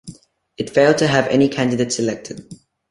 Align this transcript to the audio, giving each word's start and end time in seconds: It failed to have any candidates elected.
It 0.57 0.71
failed 0.71 0.97
to 0.97 1.05
have 1.05 1.27
any 1.27 1.47
candidates 1.47 1.99
elected. 1.99 2.51